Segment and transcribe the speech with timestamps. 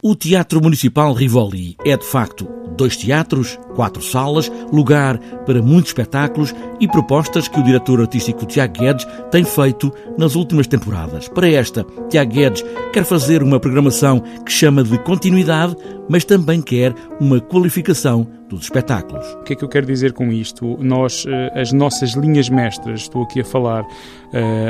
[0.00, 6.52] O Teatro Municipal Rivoli é, de facto, dois teatros, quatro salas, lugar para muitos espetáculos
[6.80, 11.28] e propostas que o diretor artístico Tiago Guedes tem feito nas últimas temporadas.
[11.28, 15.76] Para esta, Tiago Guedes quer fazer uma programação que chama de continuidade,
[16.08, 19.24] mas também quer uma qualificação dos espetáculos.
[19.34, 20.76] O que é que eu quero dizer com isto?
[20.80, 23.88] Nós, eh, as nossas linhas mestras, estou aqui a falar uh,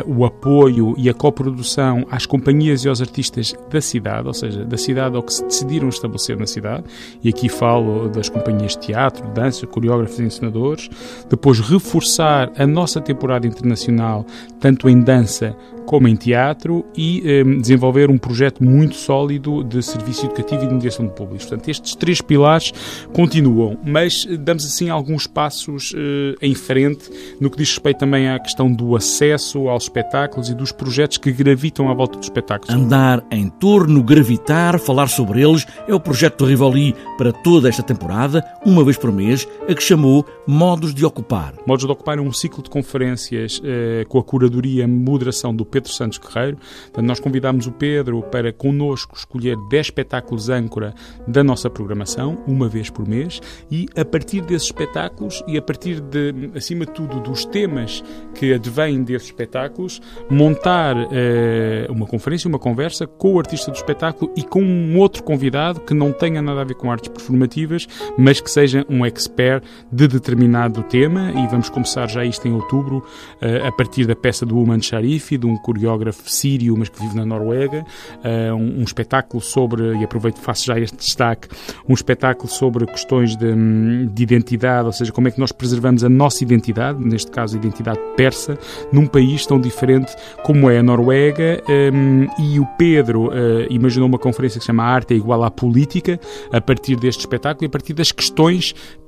[0.07, 4.77] o apoio e a coprodução às companhias e aos artistas da cidade, ou seja, da
[4.77, 6.85] cidade ao que se decidiram estabelecer na cidade,
[7.23, 8.98] e aqui falo das companhias de teatro,
[9.35, 10.89] dança, coreógrafos e ensinadores,
[11.29, 14.25] depois reforçar a nossa temporada internacional,
[14.61, 15.57] tanto em dança
[15.89, 20.75] como em teatro, e um, desenvolver um projeto muito sólido de serviço educativo e de
[20.75, 21.47] mediação de públicos.
[21.47, 22.75] Portanto, estes três pilares
[23.15, 27.11] continuam, mas damos assim alguns passos uh, em frente
[27.41, 31.33] no que diz respeito também à questão do acesso aos espetáculos e dos projetos que
[31.33, 32.75] gravitam à volta dos espetáculos.
[32.75, 37.83] Andar em torno, gravitar, falar sobre eles é o projeto do Rivoli para toda esta
[37.83, 41.53] temporada, uma vez por mês, a que chamou Modos de Ocupar.
[41.67, 45.65] Modos de Ocupar é um ciclo de conferências uh, com a curadoria e moderação do
[45.65, 46.57] Pedro Santos Guerreiro.
[46.85, 50.95] Portanto, nós convidámos o Pedro para connosco escolher 10 espetáculos âncora
[51.27, 56.01] da nossa programação, uma vez por mês, e a partir desses espetáculos e a partir
[56.01, 58.03] de, acima de tudo, dos temas
[58.35, 64.33] que advêm desses espetáculos, montar uh, uma conferência, uma conversa com o artista do espetáculo
[64.35, 68.41] e com um outro convidado que não tenha nada a ver com artes performativas, mas
[68.41, 71.33] que seja um expert de determinado tema.
[71.33, 75.39] E vamos começar já isto em outubro, uh, a partir da peça do Uman Sharifi,
[75.39, 77.85] de um coreógrafo sírio, mas que vive na Noruega,
[78.19, 81.49] uh, um, espetáculo sobre, e aproveito faço já este destaque,
[81.89, 86.09] um espetáculo sobre questões de, de, identidade, ou seja, como é que nós preservamos a
[86.09, 88.59] nossa identidade, neste caso a identidade persa,
[88.93, 93.33] num país tão diferente como é a Noruega, um, e o Pedro uh,
[93.71, 96.19] imaginou uma conferência que se chama Arte é igual à política,
[96.53, 98.58] a partir deste espetáculo e a partir das questões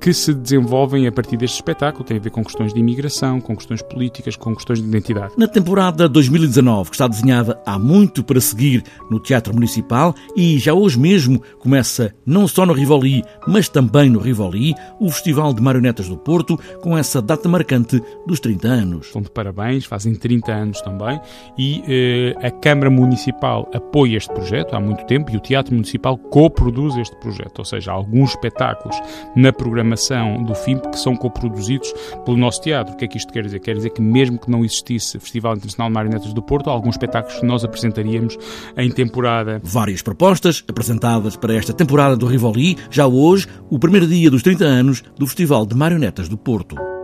[0.00, 3.54] que se desenvolvem a partir deste espetáculo, tem a ver com questões de imigração, com
[3.54, 5.34] questões políticas, com questões de identidade.
[5.36, 10.58] Na temporada 2019 2019, que está desenhada há muito para seguir no Teatro Municipal e
[10.58, 15.62] já hoje mesmo começa não só no Rivoli, mas também no Rivoli, o Festival de
[15.62, 19.06] Marionetas do Porto, com essa data marcante dos 30 anos.
[19.06, 21.20] Estão de parabéns, fazem 30 anos também
[21.58, 26.16] e eh, a Câmara Municipal apoia este projeto há muito tempo e o Teatro Municipal
[26.16, 28.96] coproduz este projeto, ou seja, alguns espetáculos
[29.40, 31.92] na programação do FIMP que são coproduzidos
[32.24, 32.92] pelo nosso teatro.
[32.92, 33.58] O que é que isto quer dizer?
[33.60, 37.40] Quer dizer que mesmo que não existisse Festival Internacional de Marionetas do Porto, alguns espetáculos
[37.40, 38.36] que nós apresentaríamos
[38.76, 39.60] em temporada.
[39.64, 44.64] Várias propostas apresentadas para esta temporada do Rivoli, já hoje, o primeiro dia dos 30
[44.64, 47.00] anos do Festival de Marionetas do Porto.